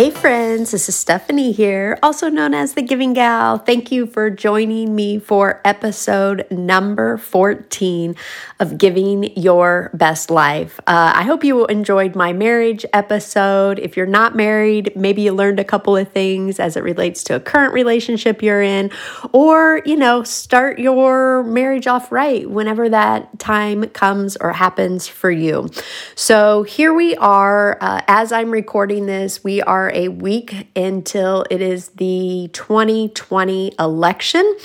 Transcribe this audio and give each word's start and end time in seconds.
Hey 0.00 0.10
friends, 0.10 0.70
this 0.70 0.88
is 0.88 0.96
Stephanie 0.96 1.52
here, 1.52 1.98
also 2.02 2.30
known 2.30 2.54
as 2.54 2.72
the 2.72 2.80
Giving 2.80 3.12
Gal. 3.12 3.58
Thank 3.58 3.92
you 3.92 4.06
for 4.06 4.30
joining 4.30 4.94
me 4.96 5.18
for 5.18 5.60
episode 5.62 6.46
number 6.50 7.18
14 7.18 8.16
of 8.60 8.78
Giving 8.78 9.36
Your 9.36 9.90
Best 9.92 10.30
Life. 10.30 10.80
Uh, 10.86 11.12
I 11.14 11.24
hope 11.24 11.44
you 11.44 11.66
enjoyed 11.66 12.16
my 12.16 12.32
marriage 12.32 12.86
episode. 12.94 13.78
If 13.78 13.94
you're 13.94 14.06
not 14.06 14.34
married, 14.34 14.90
maybe 14.96 15.20
you 15.20 15.32
learned 15.32 15.60
a 15.60 15.64
couple 15.64 15.94
of 15.98 16.10
things 16.10 16.58
as 16.58 16.78
it 16.78 16.82
relates 16.82 17.22
to 17.24 17.34
a 17.34 17.40
current 17.40 17.74
relationship 17.74 18.42
you're 18.42 18.62
in, 18.62 18.90
or, 19.32 19.82
you 19.84 19.96
know, 19.96 20.22
start 20.22 20.78
your 20.78 21.42
marriage 21.42 21.86
off 21.86 22.10
right 22.10 22.48
whenever 22.48 22.88
that 22.88 23.38
time 23.38 23.84
comes 23.88 24.38
or 24.38 24.54
happens 24.54 25.06
for 25.06 25.30
you. 25.30 25.68
So 26.14 26.62
here 26.62 26.94
we 26.94 27.16
are. 27.16 27.76
Uh, 27.82 28.00
as 28.08 28.32
I'm 28.32 28.50
recording 28.50 29.04
this, 29.04 29.44
we 29.44 29.60
are 29.60 29.89
a 29.92 30.08
week 30.08 30.68
until 30.74 31.44
it 31.50 31.60
is 31.60 31.88
the 31.90 32.50
2020 32.52 33.74
election. 33.78 34.56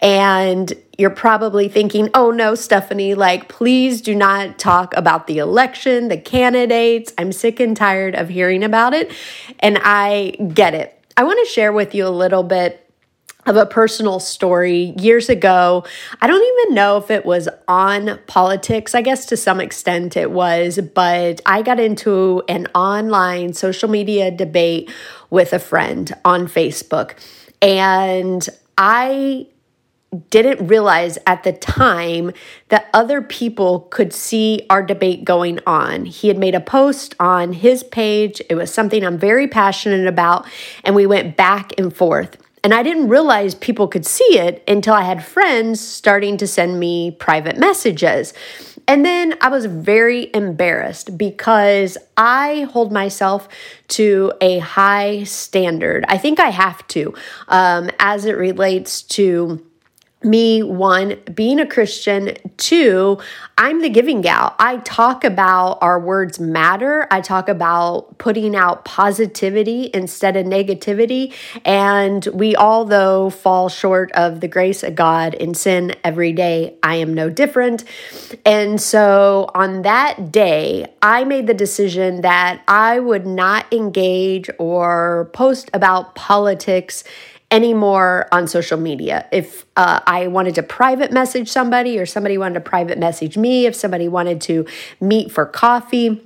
And 0.00 0.72
you're 0.98 1.10
probably 1.10 1.68
thinking, 1.68 2.10
oh 2.14 2.30
no, 2.30 2.54
Stephanie, 2.54 3.14
like, 3.14 3.48
please 3.48 4.00
do 4.00 4.14
not 4.14 4.58
talk 4.58 4.96
about 4.96 5.26
the 5.26 5.38
election, 5.38 6.08
the 6.08 6.18
candidates. 6.18 7.12
I'm 7.18 7.32
sick 7.32 7.60
and 7.60 7.76
tired 7.76 8.14
of 8.14 8.28
hearing 8.28 8.62
about 8.62 8.94
it. 8.94 9.12
And 9.60 9.78
I 9.82 10.30
get 10.54 10.74
it. 10.74 10.98
I 11.16 11.24
want 11.24 11.38
to 11.46 11.52
share 11.52 11.72
with 11.72 11.94
you 11.94 12.06
a 12.06 12.10
little 12.10 12.42
bit 12.42 12.91
of 13.46 13.56
a 13.56 13.66
personal 13.66 14.20
story 14.20 14.94
years 14.98 15.28
ago. 15.28 15.84
I 16.20 16.26
don't 16.26 16.42
even 16.42 16.74
know 16.74 16.96
if 16.98 17.10
it 17.10 17.24
was 17.26 17.48
on 17.66 18.20
politics. 18.26 18.94
I 18.94 19.02
guess 19.02 19.26
to 19.26 19.36
some 19.36 19.60
extent 19.60 20.16
it 20.16 20.30
was, 20.30 20.78
but 20.94 21.40
I 21.44 21.62
got 21.62 21.80
into 21.80 22.42
an 22.48 22.68
online 22.74 23.52
social 23.52 23.88
media 23.88 24.30
debate 24.30 24.90
with 25.30 25.52
a 25.52 25.58
friend 25.58 26.12
on 26.24 26.46
Facebook. 26.46 27.14
And 27.60 28.48
I 28.78 29.48
didn't 30.28 30.66
realize 30.66 31.18
at 31.26 31.42
the 31.42 31.52
time 31.52 32.32
that 32.68 32.90
other 32.92 33.22
people 33.22 33.80
could 33.80 34.12
see 34.12 34.66
our 34.68 34.82
debate 34.82 35.24
going 35.24 35.58
on. 35.66 36.04
He 36.04 36.28
had 36.28 36.36
made 36.36 36.54
a 36.54 36.60
post 36.60 37.14
on 37.18 37.54
his 37.54 37.82
page. 37.82 38.42
It 38.50 38.54
was 38.54 38.72
something 38.72 39.04
I'm 39.04 39.18
very 39.18 39.48
passionate 39.48 40.06
about, 40.06 40.46
and 40.84 40.94
we 40.94 41.06
went 41.06 41.36
back 41.36 41.72
and 41.78 41.94
forth. 41.94 42.36
And 42.64 42.72
I 42.72 42.82
didn't 42.82 43.08
realize 43.08 43.54
people 43.56 43.88
could 43.88 44.06
see 44.06 44.38
it 44.38 44.62
until 44.68 44.94
I 44.94 45.02
had 45.02 45.24
friends 45.24 45.80
starting 45.80 46.36
to 46.36 46.46
send 46.46 46.78
me 46.78 47.10
private 47.10 47.58
messages. 47.58 48.32
And 48.86 49.04
then 49.04 49.36
I 49.40 49.48
was 49.48 49.66
very 49.66 50.30
embarrassed 50.34 51.16
because 51.16 51.98
I 52.16 52.68
hold 52.72 52.92
myself 52.92 53.48
to 53.88 54.32
a 54.40 54.58
high 54.58 55.24
standard. 55.24 56.04
I 56.08 56.18
think 56.18 56.40
I 56.40 56.50
have 56.50 56.86
to 56.88 57.14
um, 57.48 57.90
as 57.98 58.24
it 58.24 58.36
relates 58.36 59.02
to 59.02 59.64
me 60.24 60.62
one 60.62 61.18
being 61.34 61.60
a 61.60 61.66
christian. 61.66 62.36
Two 62.56 63.18
i'm 63.58 63.80
the 63.82 63.90
giving 63.90 64.20
gal. 64.20 64.54
I 64.58 64.78
talk 64.78 65.24
about 65.24 65.78
our 65.82 65.98
words 66.00 66.40
matter. 66.40 67.06
I 67.10 67.20
talk 67.20 67.48
about 67.48 68.18
putting 68.18 68.56
out 68.56 68.84
positivity 68.84 69.90
instead 69.92 70.36
of 70.36 70.46
negativity. 70.46 71.34
And 71.64 72.26
we 72.32 72.56
all 72.56 72.84
though 72.84 73.30
fall 73.30 73.68
short 73.68 74.12
of 74.12 74.40
the 74.40 74.48
grace 74.48 74.82
of 74.82 74.94
god 74.94 75.34
in 75.34 75.54
sin 75.54 75.94
every 76.04 76.32
day. 76.32 76.76
I 76.82 76.96
am 76.96 77.14
no 77.14 77.30
different. 77.30 77.84
And 78.44 78.80
so 78.80 79.50
on 79.54 79.82
that 79.82 80.32
day 80.32 80.86
i 81.02 81.24
made 81.24 81.46
the 81.46 81.54
decision 81.54 82.20
that 82.22 82.62
i 82.68 82.98
would 82.98 83.26
not 83.26 83.70
engage 83.72 84.50
or 84.58 85.30
post 85.32 85.70
about 85.72 86.14
politics 86.14 87.04
anymore 87.52 88.26
on 88.32 88.48
social 88.48 88.78
media. 88.78 89.28
If 89.30 89.66
uh, 89.76 90.00
I 90.06 90.26
wanted 90.26 90.56
to 90.56 90.62
private 90.62 91.12
message 91.12 91.48
somebody 91.48 91.98
or 91.98 92.06
somebody 92.06 92.38
wanted 92.38 92.54
to 92.54 92.60
private 92.60 92.98
message 92.98 93.36
me, 93.36 93.66
if 93.66 93.76
somebody 93.76 94.08
wanted 94.08 94.40
to 94.42 94.66
meet 95.00 95.30
for 95.30 95.46
coffee, 95.46 96.20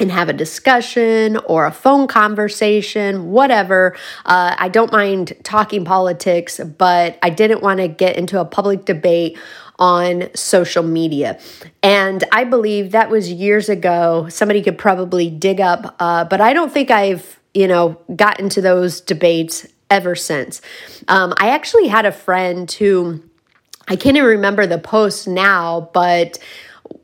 and 0.00 0.12
have 0.12 0.28
a 0.28 0.32
discussion 0.32 1.36
or 1.38 1.66
a 1.66 1.72
phone 1.72 2.06
conversation, 2.06 3.30
whatever. 3.30 3.96
Uh, 4.24 4.54
I 4.56 4.68
don't 4.68 4.92
mind 4.92 5.32
talking 5.42 5.84
politics, 5.84 6.60
but 6.60 7.18
I 7.20 7.30
didn't 7.30 7.62
want 7.62 7.80
to 7.80 7.88
get 7.88 8.16
into 8.16 8.40
a 8.40 8.44
public 8.44 8.84
debate 8.84 9.36
on 9.78 10.28
social 10.34 10.82
media. 10.82 11.38
And 11.82 12.24
I 12.32 12.44
believe 12.44 12.92
that 12.92 13.10
was 13.10 13.30
years 13.32 13.68
ago. 13.68 14.28
Somebody 14.28 14.62
could 14.62 14.78
probably 14.78 15.30
dig 15.30 15.60
up, 15.60 15.96
uh, 15.98 16.24
but 16.24 16.40
I 16.40 16.52
don't 16.52 16.72
think 16.72 16.90
I've, 16.90 17.40
you 17.54 17.66
know, 17.66 18.00
gotten 18.14 18.48
to 18.50 18.60
those 18.60 19.00
debates 19.00 19.66
ever 19.90 20.14
since. 20.14 20.60
Um, 21.08 21.34
I 21.38 21.50
actually 21.50 21.88
had 21.88 22.06
a 22.06 22.12
friend 22.12 22.70
who 22.70 23.22
I 23.88 23.96
can't 23.96 24.16
even 24.16 24.28
remember 24.28 24.66
the 24.66 24.78
post 24.78 25.26
now, 25.26 25.90
but 25.92 26.38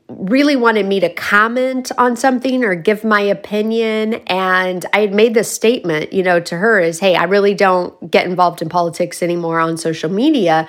really 0.07 0.55
wanted 0.55 0.85
me 0.85 0.99
to 0.99 1.09
comment 1.09 1.91
on 1.97 2.15
something 2.15 2.63
or 2.63 2.75
give 2.75 3.03
my 3.03 3.21
opinion. 3.21 4.15
And 4.27 4.85
i 4.93 4.99
had 4.99 5.13
made 5.13 5.33
this 5.33 5.51
statement 5.51 6.13
you 6.13 6.21
know 6.21 6.39
to 6.39 6.57
her 6.57 6.79
is 6.79 6.99
hey 6.99 7.15
i 7.15 7.23
really 7.23 7.55
don't 7.55 8.11
get 8.11 8.25
involved 8.27 8.61
in 8.61 8.69
politics 8.69 9.23
anymore 9.23 9.59
on 9.59 9.77
social 9.77 10.11
media. 10.11 10.67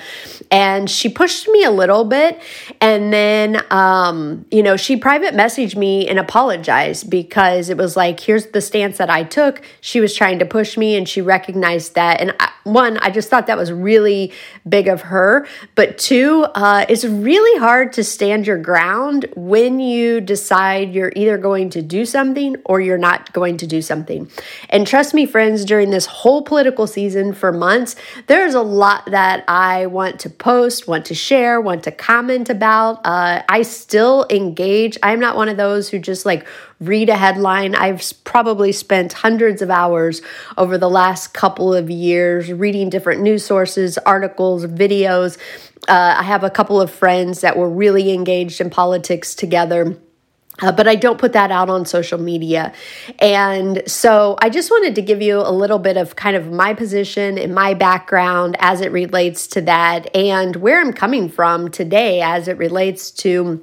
And 0.50 0.88
she 0.88 1.08
pushed 1.10 1.48
me 1.48 1.64
a 1.64 1.70
little 1.70 2.04
bit. 2.04 2.40
And 2.80 3.12
then 3.12 3.62
um, 3.70 4.46
you 4.50 4.62
know 4.62 4.76
she 4.76 4.96
private 4.96 5.34
messaged 5.34 5.76
me 5.76 6.08
and 6.08 6.18
apologized 6.18 7.10
because 7.10 7.68
it 7.68 7.76
was 7.76 7.94
like 7.94 8.20
here's 8.20 8.46
the 8.46 8.62
stance 8.62 8.96
that 8.96 9.10
i 9.10 9.22
took. 9.22 9.60
She 9.82 10.00
was 10.00 10.14
trying 10.14 10.38
to 10.38 10.46
push 10.46 10.78
me 10.78 10.96
and 10.96 11.06
she 11.06 11.20
recognized 11.20 11.94
that. 11.94 12.22
And 12.22 12.34
I, 12.40 12.52
one 12.64 12.96
i 12.98 13.10
just 13.10 13.28
thought 13.28 13.48
that 13.48 13.58
was 13.58 13.70
really 13.70 14.32
big 14.66 14.88
of 14.88 15.02
her. 15.02 15.46
But 15.74 15.98
two 15.98 16.44
uh, 16.54 16.86
it's 16.88 17.04
really 17.04 17.60
hard 17.60 17.92
to 17.94 18.04
stand 18.04 18.46
your 18.46 18.58
ground 18.58 19.25
when 19.34 19.80
you 19.80 20.20
decide 20.20 20.92
you're 20.92 21.12
either 21.16 21.38
going 21.38 21.70
to 21.70 21.82
do 21.82 22.04
something 22.04 22.56
or 22.64 22.80
you're 22.80 22.98
not 22.98 23.32
going 23.32 23.56
to 23.58 23.66
do 23.66 23.82
something. 23.82 24.30
And 24.68 24.86
trust 24.86 25.14
me, 25.14 25.26
friends, 25.26 25.64
during 25.64 25.90
this 25.90 26.06
whole 26.06 26.42
political 26.42 26.86
season 26.86 27.32
for 27.32 27.52
months, 27.52 27.96
there's 28.26 28.54
a 28.54 28.62
lot 28.62 29.10
that 29.10 29.44
I 29.48 29.86
want 29.86 30.20
to 30.20 30.30
post, 30.30 30.86
want 30.86 31.06
to 31.06 31.14
share, 31.14 31.60
want 31.60 31.84
to 31.84 31.90
comment 31.90 32.50
about. 32.50 33.00
Uh, 33.04 33.42
I 33.48 33.62
still 33.62 34.26
engage. 34.30 34.98
I'm 35.02 35.20
not 35.20 35.36
one 35.36 35.48
of 35.48 35.56
those 35.56 35.88
who 35.88 35.98
just 35.98 36.26
like 36.26 36.46
read 36.80 37.08
a 37.08 37.16
headline. 37.16 37.74
I've 37.74 38.02
probably 38.24 38.72
spent 38.72 39.12
hundreds 39.12 39.62
of 39.62 39.70
hours 39.70 40.20
over 40.58 40.76
the 40.76 40.90
last 40.90 41.32
couple 41.32 41.72
of 41.72 41.88
years 41.88 42.52
reading 42.52 42.90
different 42.90 43.22
news 43.22 43.44
sources, 43.44 43.96
articles, 43.98 44.66
videos. 44.66 45.38
Uh, 45.88 46.16
I 46.18 46.22
have 46.22 46.44
a 46.44 46.50
couple 46.50 46.80
of 46.80 46.90
friends 46.90 47.40
that 47.42 47.56
were 47.56 47.68
really 47.68 48.12
engaged 48.12 48.60
in 48.60 48.70
politics 48.70 49.34
together. 49.34 49.98
Uh, 50.62 50.72
but 50.72 50.88
I 50.88 50.94
don't 50.94 51.18
put 51.18 51.34
that 51.34 51.50
out 51.50 51.68
on 51.68 51.84
social 51.84 52.18
media. 52.18 52.72
And 53.18 53.82
so 53.86 54.36
I 54.40 54.48
just 54.48 54.70
wanted 54.70 54.94
to 54.94 55.02
give 55.02 55.20
you 55.20 55.38
a 55.38 55.52
little 55.52 55.78
bit 55.78 55.98
of 55.98 56.16
kind 56.16 56.34
of 56.34 56.50
my 56.50 56.72
position 56.72 57.36
and 57.36 57.54
my 57.54 57.74
background 57.74 58.56
as 58.58 58.80
it 58.80 58.90
relates 58.90 59.46
to 59.48 59.60
that 59.62 60.14
and 60.16 60.56
where 60.56 60.80
I'm 60.80 60.94
coming 60.94 61.28
from 61.28 61.70
today 61.70 62.22
as 62.22 62.48
it 62.48 62.56
relates 62.56 63.10
to 63.10 63.62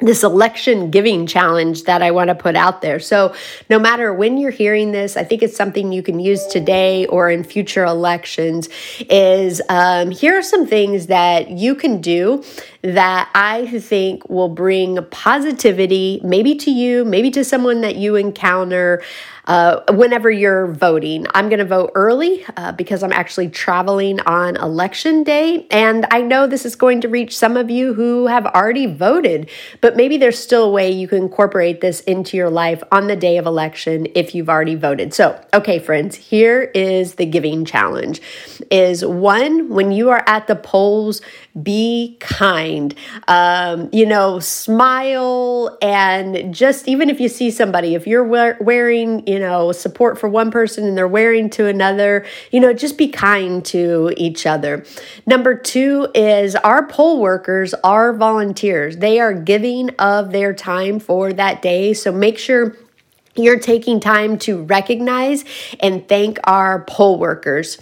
this 0.00 0.22
election 0.22 0.90
giving 0.90 1.26
challenge 1.26 1.84
that 1.84 2.02
I 2.02 2.10
want 2.10 2.28
to 2.28 2.34
put 2.34 2.54
out 2.54 2.82
there. 2.82 3.00
So, 3.00 3.34
no 3.70 3.78
matter 3.78 4.12
when 4.12 4.36
you're 4.36 4.50
hearing 4.50 4.92
this, 4.92 5.16
I 5.16 5.24
think 5.24 5.42
it's 5.42 5.56
something 5.56 5.90
you 5.90 6.02
can 6.02 6.20
use 6.20 6.46
today 6.46 7.06
or 7.06 7.30
in 7.30 7.42
future 7.42 7.84
elections. 7.84 8.68
Is 9.08 9.62
um, 9.70 10.10
here 10.10 10.36
are 10.36 10.42
some 10.42 10.66
things 10.66 11.06
that 11.06 11.50
you 11.50 11.74
can 11.74 12.02
do 12.02 12.44
that 12.82 13.30
I 13.34 13.66
think 13.66 14.28
will 14.28 14.50
bring 14.50 15.02
positivity, 15.06 16.20
maybe 16.22 16.54
to 16.56 16.70
you, 16.70 17.04
maybe 17.04 17.30
to 17.30 17.42
someone 17.42 17.80
that 17.80 17.96
you 17.96 18.16
encounter 18.16 19.02
uh, 19.46 19.82
whenever 19.90 20.30
you're 20.30 20.66
voting. 20.66 21.26
I'm 21.34 21.48
going 21.48 21.58
to 21.60 21.64
vote 21.64 21.92
early 21.94 22.44
uh, 22.56 22.72
because 22.72 23.02
I'm 23.02 23.12
actually 23.12 23.48
traveling 23.48 24.20
on 24.20 24.56
election 24.56 25.22
day. 25.22 25.66
And 25.70 26.06
I 26.10 26.22
know 26.22 26.46
this 26.46 26.66
is 26.66 26.76
going 26.76 27.00
to 27.02 27.08
reach 27.08 27.36
some 27.36 27.56
of 27.56 27.70
you 27.70 27.94
who 27.94 28.26
have 28.26 28.46
already 28.46 28.86
voted, 28.86 29.48
but 29.80 29.96
maybe 29.96 30.16
there's 30.16 30.38
still 30.38 30.64
a 30.64 30.70
way 30.70 30.90
you 30.90 31.08
can 31.08 31.18
incorporate 31.18 31.80
this 31.80 32.00
into 32.02 32.36
your 32.36 32.50
life 32.50 32.82
on 32.90 33.06
the 33.06 33.16
day 33.16 33.36
of 33.36 33.46
election 33.46 34.08
if 34.14 34.34
you've 34.34 34.48
already 34.48 34.74
voted. 34.74 35.14
So, 35.14 35.40
okay, 35.54 35.78
friends, 35.78 36.16
here 36.16 36.70
is 36.74 37.14
the 37.14 37.26
giving 37.26 37.64
challenge 37.64 38.20
is 38.70 39.04
one, 39.04 39.68
when 39.68 39.92
you 39.92 40.10
are 40.10 40.24
at 40.26 40.46
the 40.46 40.56
polls, 40.56 41.20
be 41.62 42.16
kind. 42.20 42.94
Um, 43.28 43.88
you 43.92 44.06
know, 44.06 44.40
smile 44.40 45.76
and 45.80 46.54
just 46.54 46.86
even 46.88 47.08
if 47.10 47.20
you 47.20 47.28
see 47.28 47.50
somebody, 47.50 47.94
if 47.94 48.06
you're 48.06 48.24
wearing, 48.24 49.26
you 49.26 49.38
know, 49.38 49.72
support 49.72 50.18
for 50.18 50.28
one 50.28 50.50
person 50.50 50.84
and 50.84 50.96
they're 50.96 51.08
wearing 51.08 51.50
to 51.50 51.66
another, 51.66 52.26
you 52.50 52.60
know, 52.60 52.72
just 52.72 52.98
be 52.98 53.08
kind 53.08 53.64
to 53.66 54.12
each 54.16 54.46
other. 54.46 54.84
Number 55.26 55.54
two 55.54 56.08
is 56.14 56.54
our 56.56 56.86
poll 56.86 57.20
workers 57.20 57.74
are 57.82 58.12
volunteers. 58.12 58.98
They 58.98 59.20
are 59.20 59.32
giving 59.32 59.90
of 59.98 60.32
their 60.32 60.52
time 60.52 61.00
for 61.00 61.32
that 61.32 61.62
day. 61.62 61.94
So 61.94 62.12
make 62.12 62.38
sure 62.38 62.76
you're 63.36 63.58
taking 63.58 64.00
time 64.00 64.38
to 64.38 64.62
recognize 64.62 65.44
and 65.80 66.08
thank 66.08 66.38
our 66.44 66.84
poll 66.84 67.18
workers. 67.18 67.78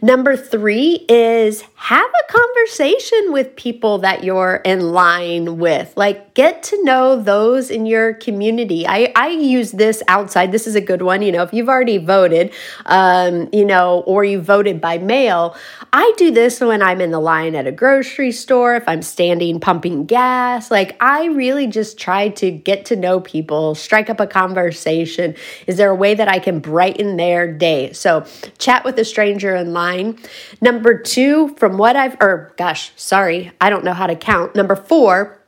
Number 0.00 0.36
three 0.36 1.04
is 1.08 1.62
have 1.84 2.06
a 2.08 2.32
conversation 2.32 3.30
with 3.30 3.54
people 3.56 3.98
that 3.98 4.24
you're 4.24 4.62
in 4.64 4.80
line 4.92 5.58
with. 5.58 5.92
Like, 5.98 6.32
get 6.32 6.62
to 6.62 6.82
know 6.82 7.20
those 7.20 7.70
in 7.70 7.84
your 7.84 8.14
community. 8.14 8.86
I, 8.86 9.12
I 9.14 9.28
use 9.28 9.70
this 9.72 10.02
outside. 10.08 10.50
This 10.50 10.66
is 10.66 10.76
a 10.76 10.80
good 10.80 11.02
one. 11.02 11.20
You 11.20 11.30
know, 11.30 11.42
if 11.42 11.52
you've 11.52 11.68
already 11.68 11.98
voted, 11.98 12.54
um, 12.86 13.50
you 13.52 13.66
know, 13.66 14.02
or 14.06 14.24
you 14.24 14.40
voted 14.40 14.80
by 14.80 14.96
mail, 14.96 15.54
I 15.92 16.10
do 16.16 16.30
this 16.30 16.58
when 16.58 16.80
I'm 16.80 17.02
in 17.02 17.10
the 17.10 17.20
line 17.20 17.54
at 17.54 17.66
a 17.66 17.72
grocery 17.72 18.32
store, 18.32 18.76
if 18.76 18.88
I'm 18.88 19.02
standing 19.02 19.60
pumping 19.60 20.06
gas. 20.06 20.70
Like, 20.70 20.96
I 21.02 21.26
really 21.26 21.66
just 21.66 21.98
try 21.98 22.30
to 22.30 22.50
get 22.50 22.86
to 22.86 22.96
know 22.96 23.20
people, 23.20 23.74
strike 23.74 24.08
up 24.08 24.20
a 24.20 24.26
conversation. 24.26 25.34
Is 25.66 25.76
there 25.76 25.90
a 25.90 25.94
way 25.94 26.14
that 26.14 26.28
I 26.28 26.38
can 26.38 26.60
brighten 26.60 27.18
their 27.18 27.52
day? 27.52 27.92
So, 27.92 28.24
chat 28.56 28.86
with 28.86 28.98
a 28.98 29.04
stranger 29.04 29.54
in 29.54 29.74
line. 29.74 30.18
Number 30.62 30.98
two, 30.98 31.48
from 31.58 31.73
what 31.78 31.96
I've, 31.96 32.16
or 32.20 32.52
gosh, 32.56 32.92
sorry, 32.96 33.52
I 33.60 33.70
don't 33.70 33.84
know 33.84 33.92
how 33.92 34.06
to 34.06 34.16
count. 34.16 34.54
Number 34.54 34.76
four, 34.76 35.40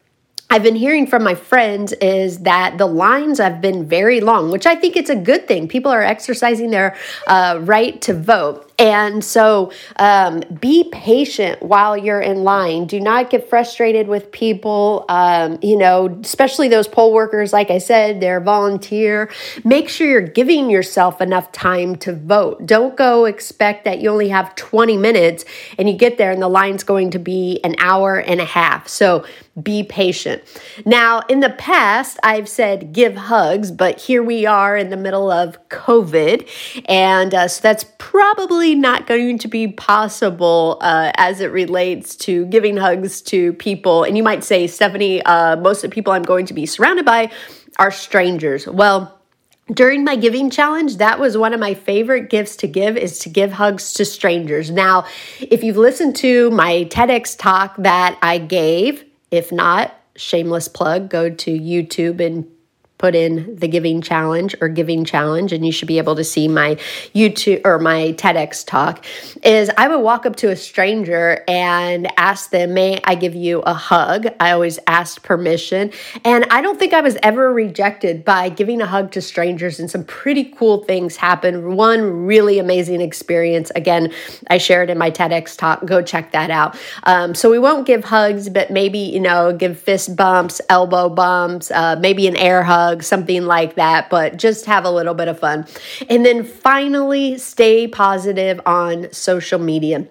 I've 0.49 0.63
been 0.63 0.77
hearing 0.77 1.07
from 1.07 1.25
my 1.25 1.35
friends 1.35 1.93
is 1.95 2.41
that 2.41 2.79
the 2.79 2.87
lines 2.87 3.39
have 3.39 3.61
been 3.61 3.89
very 3.89 4.21
long, 4.21 4.51
which 4.51 4.67
I 4.67 4.77
think 4.77 4.97
it's 4.97 5.11
a 5.11 5.17
good 5.17 5.49
thing. 5.49 5.67
People 5.67 5.91
are 5.91 6.03
exercising 6.03 6.71
their 6.71 6.97
uh, 7.27 7.59
right 7.63 8.01
to 8.03 8.15
vote. 8.15 8.66
And 8.79 9.25
so 9.25 9.73
um, 9.97 10.41
be 10.61 10.89
patient 10.93 11.63
while 11.63 11.97
you're 11.97 12.21
in 12.21 12.45
line. 12.45 12.87
Do 12.87 13.01
not 13.01 13.31
get 13.31 13.49
frustrated 13.49 14.07
with 14.07 14.31
people, 14.33 15.07
um, 15.09 15.59
you 15.63 15.77
know, 15.77 16.19
especially 16.23 16.69
those 16.69 16.87
poll 16.87 17.13
workers. 17.13 17.53
Like 17.53 17.71
I 17.71 17.79
said, 17.79 18.21
they're 18.21 18.41
volunteer. 18.41 19.31
Make 19.65 19.89
sure 19.89 20.07
you're 20.07 20.21
giving 20.21 20.69
yourself 20.69 21.23
enough 21.23 21.53
time 21.53 21.97
to 21.97 22.15
vote. 22.15 22.67
Don't 22.67 22.97
go 22.97 23.25
expect 23.25 23.85
that 23.87 24.01
you 24.01 24.11
only 24.11 24.29
have 24.29 24.55
20 24.57 24.99
minutes 24.99 25.45
and 25.79 25.89
you 25.89 25.97
get 25.97 26.19
there 26.19 26.31
and 26.31 26.43
the 26.43 26.49
line's 26.49 26.85
going 26.85 27.11
to 27.13 27.19
be 27.19 27.61
an 27.65 27.77
hour 27.79 28.19
and 28.19 28.41
a 28.41 28.45
half. 28.45 28.89
So 28.89 29.25
be 29.63 29.83
patient. 29.85 30.43
Now, 30.85 31.23
in 31.31 31.41
the 31.41 31.49
past, 31.49 32.19
I've 32.23 32.49
said 32.49 32.93
give 32.93 33.17
hugs, 33.17 33.71
but 33.71 33.99
here 33.99 34.23
we 34.23 34.45
are 34.45 34.77
in 34.77 34.91
the 34.91 34.99
middle 34.99 35.31
of 35.31 35.57
COVID. 35.71 36.47
And 36.87 37.35
uh, 37.35 37.49
so 37.49 37.63
that's 37.63 37.85
probably 37.97 38.66
not 38.75 39.07
going 39.07 39.39
to 39.39 39.49
be 39.49 39.69
possible 39.69 40.79
uh, 40.81 41.13
as 41.17 41.41
it 41.41 41.53
relates 41.53 42.17
to 42.17 42.47
giving 42.47 42.77
hugs 42.77 43.23
to 43.23 43.53
people. 43.55 44.05
And 44.05 44.17
you 44.17 44.23
might 44.23 44.45
say, 44.45 44.67
Stephanie, 44.67 45.23
uh, 45.23 45.57
most 45.57 45.85
of 45.85 45.91
the 45.91 45.95
people 45.95 46.13
I'm 46.13 46.23
going 46.23 46.47
to 46.47 46.55
be 46.55 46.67
surrounded 46.67 47.05
by 47.05 47.31
are 47.79 47.91
strangers. 47.91 48.67
Well, 48.67 49.17
during 49.73 50.05
my 50.05 50.15
giving 50.15 50.49
challenge 50.49 50.99
that 50.99 51.19
was 51.19 51.37
one 51.37 51.53
of 51.53 51.59
my 51.59 51.75
favorite 51.75 52.31
gifts 52.31 52.55
to 52.57 52.69
give 52.69 52.97
is 52.97 53.19
to 53.19 53.29
give 53.29 53.51
hugs 53.51 53.95
to 53.95 54.05
strangers 54.05 54.71
now 54.71 55.05
if 55.41 55.65
you've 55.65 55.77
listened 55.77 56.15
to 56.15 56.49
my 56.53 56.87
tedx 56.89 57.37
talk 57.37 57.75
that 57.77 58.17
i 58.23 58.39
gave 58.39 59.05
if 59.33 59.51
not 59.51 59.93
shameless 60.15 60.69
plug 60.69 61.11
go 61.11 61.29
to 61.29 61.51
youtube 61.51 62.25
and 62.25 62.47
put 62.99 63.15
in 63.15 63.57
the 63.57 63.69
giving 63.69 64.01
challenge 64.01 64.55
or 64.61 64.69
giving 64.69 65.05
challenge 65.05 65.53
and 65.53 65.67
you 65.67 65.73
should 65.73 65.89
be 65.89 65.99
able 65.99 66.17
to 66.17 66.25
see 66.25 66.49
my 66.49 66.75
youtube 67.15 67.61
or 67.65 67.79
my 67.79 68.15
tedx 68.17 68.65
talk 68.67 69.05
is 69.43 69.71
i 69.77 69.87
would 69.87 70.01
walk 70.01 70.25
up 70.25 70.37
to 70.37 70.51
a 70.51 70.57
stranger 70.57 71.45
and 71.47 72.09
ask 72.19 72.51
them 72.51 72.73
may 72.75 72.99
i 73.05 73.15
give 73.15 73.35
you 73.35 73.61
a 73.61 73.75
hug? 73.75 74.27
I 74.41 74.53
always 74.53 74.79
asked 74.87 75.23
permission. 75.23 75.93
And 76.25 76.45
i 76.51 76.61
don't 76.61 76.79
think 76.79 76.95
i 76.95 77.01
was 77.01 77.17
ever 77.23 77.53
rejected 77.53 78.25
by 78.25 78.49
giving 78.49 78.81
a 78.81 78.87
hug 78.87 79.13
to 79.13 79.21
strangers 79.21 79.79
and 79.79 79.91
some 79.91 80.05
pretty 80.05 80.45
cool 80.45 80.85
things 80.85 81.17
happened. 81.17 81.77
One 81.77 82.27
really 82.27 82.59
amazing 82.59 83.01
experience 83.01 83.71
again 83.77 84.13
i 84.49 84.59
shared 84.59 84.91
in 84.91 84.99
my 84.99 85.11
tedx 85.11 85.57
talk. 85.57 85.85
Go 85.85 86.03
check 86.03 86.33
that 86.33 86.51
out. 86.51 86.79
Um, 87.05 87.35
so 87.35 87.51
we 87.51 87.59
won't 87.59 87.87
give 87.87 88.05
hugs 88.05 88.49
but 88.49 88.71
maybe 88.71 88.99
you 88.99 89.21
know 89.21 89.53
give 89.53 89.79
fist 89.79 90.17
bumps 90.17 90.61
elbow 90.71 91.09
bumps 91.09 91.71
uh, 91.71 91.97
maybe 92.01 92.27
an 92.27 92.37
air 92.37 92.63
hug 92.63 92.86
something 93.01 93.45
like 93.45 93.75
that, 93.77 94.11
but 94.11 94.37
just 94.37 94.67
have 94.67 94.85
a 94.85 94.91
little 94.91 95.15
bit 95.15 95.29
of 95.29 95.39
fun. 95.39 95.67
And 96.09 96.25
then 96.25 96.45
finally, 96.45 97.39
stay 97.39 97.89
positive 97.89 98.61
on 98.67 99.13
social 99.13 99.59
media 99.59 100.09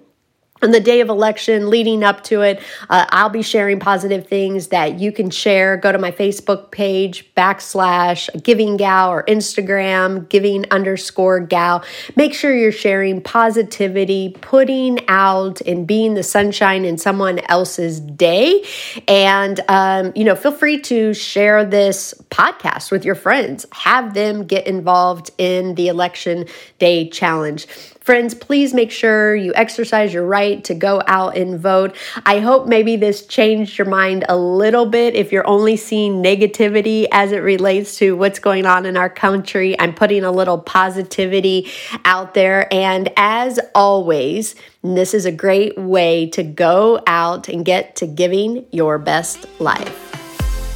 on 0.65 0.71
the 0.71 0.79
day 0.81 1.00
of 1.00 1.09
election 1.09 1.69
leading 1.69 2.03
up 2.03 2.23
to 2.23 2.41
it 2.41 2.62
uh, 2.89 3.06
i'll 3.12 3.29
be 3.29 3.41
sharing 3.41 3.79
positive 3.79 4.27
things 4.27 4.67
that 4.67 5.00
you 5.00 5.12
can 5.12 5.29
share. 5.29 5.77
Go 5.77 5.91
to 5.91 5.97
my 5.97 6.12
facebook 6.12 6.71
page 6.71 7.33
backslash 7.35 8.29
giving 8.43 8.77
gal 8.77 9.12
or 9.12 9.24
instagram 9.24 10.27
giving 10.29 10.69
underscore 10.72 11.39
gal. 11.39 11.84
Make 12.15 12.34
sure 12.34 12.55
you're 12.55 12.72
sharing 12.72 13.22
positivity 13.22 14.36
putting 14.41 15.07
out 15.07 15.62
and 15.62 15.86
being 15.86 16.15
the 16.15 16.24
sunshine 16.24 16.86
in 16.86 16.98
someone 16.98 17.39
else's 17.50 18.00
day. 18.00 18.63
And 19.07 19.60
um, 19.67 20.12
you 20.15 20.24
know 20.24 20.36
feel 20.36 20.51
free 20.51 20.79
to 20.81 21.13
share 21.13 21.65
this 21.65 22.13
podcast 22.29 22.91
with 22.91 23.05
your 23.05 23.15
friends. 23.15 23.65
Have 23.72 24.13
them 24.13 24.45
get 24.45 24.67
involved 24.67 25.31
in 25.38 25.75
the 25.75 25.88
election 25.88 26.45
day 26.79 27.10
challenge 27.10 27.67
Friends, 28.05 28.35
please 28.35 28.71
make 28.71 28.91
sure 28.91 29.35
you 29.35 29.51
exercise 29.55 30.13
your 30.13 30.27
right 30.27 30.63
to 30.65 30.75
go 30.75 31.01
out 31.07 31.35
and 31.35 31.59
vote. 31.59 31.95
I 32.24 32.39
hope 32.39 32.67
maybe 32.67 32.97
this 32.97 33.25
changed 33.25 33.79
your 33.79 33.88
mind 33.88 34.25
a 34.29 34.38
little 34.38 34.85
bit 34.85 35.15
if 35.15 35.31
you're 35.31 35.47
only 35.47 35.75
seeing 35.75 36.21
negativity 36.21 37.07
as 37.12 37.31
it 37.31 37.39
relates 37.39 37.97
to 37.97 38.15
what's 38.15 38.38
going 38.38 38.67
on 38.67 38.85
in 38.85 38.95
our 38.95 39.09
country. 39.09 39.75
I'm 39.79 39.95
putting 39.95 40.24
a 40.24 40.31
little 40.31 40.59
positivity 40.59 41.67
out 42.05 42.35
there. 42.35 42.71
And 42.71 43.12
as 43.17 43.59
always, 43.74 44.53
this 44.83 45.15
is 45.15 45.25
a 45.25 45.31
great 45.31 45.75
way 45.75 46.29
to 46.29 46.43
go 46.43 47.01
out 47.07 47.50
and 47.50 47.65
get 47.65 47.95
to 47.95 48.05
giving 48.05 48.67
your 48.71 49.00
best 49.00 49.47
life. 49.59 49.97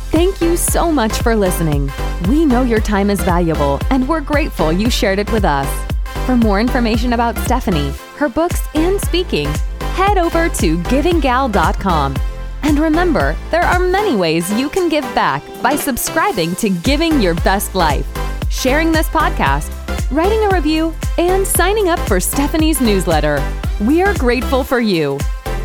Thank 0.09 0.41
you 0.41 0.57
so 0.57 0.91
much 0.91 1.13
for 1.21 1.35
listening. 1.35 1.91
We 2.27 2.43
know 2.43 2.63
your 2.63 2.81
time 2.81 3.11
is 3.11 3.21
valuable, 3.21 3.79
and 3.91 4.09
we're 4.09 4.21
grateful 4.21 4.73
you 4.73 4.89
shared 4.89 5.19
it 5.19 5.31
with 5.31 5.45
us. 5.45 5.98
For 6.29 6.37
more 6.37 6.59
information 6.59 7.13
about 7.13 7.35
Stephanie, 7.39 7.91
her 8.17 8.29
books, 8.29 8.61
and 8.75 9.01
speaking, 9.01 9.47
head 9.95 10.19
over 10.19 10.47
to 10.47 10.77
givinggal.com. 10.77 12.15
And 12.61 12.77
remember, 12.77 13.35
there 13.49 13.63
are 13.63 13.79
many 13.79 14.15
ways 14.15 14.53
you 14.53 14.69
can 14.69 14.89
give 14.89 15.03
back 15.15 15.41
by 15.63 15.75
subscribing 15.75 16.53
to 16.57 16.69
Giving 16.69 17.19
Your 17.19 17.33
Best 17.33 17.73
Life, 17.73 18.05
sharing 18.51 18.91
this 18.91 19.07
podcast, 19.07 19.71
writing 20.11 20.43
a 20.43 20.49
review, 20.49 20.93
and 21.17 21.47
signing 21.47 21.89
up 21.89 21.99
for 22.01 22.19
Stephanie's 22.19 22.79
newsletter. 22.79 23.43
We 23.81 24.03
are 24.03 24.13
grateful 24.13 24.63
for 24.63 24.79
you. 24.79 25.17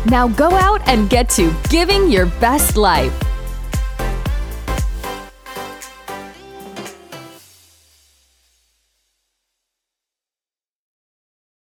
Now 0.07 0.29
go 0.29 0.49
out 0.49 0.81
and 0.87 1.11
get 1.11 1.29
to 1.37 1.53
Giving 1.69 2.09
Your 2.09 2.25
Best 2.25 2.75
Life. 2.75 3.13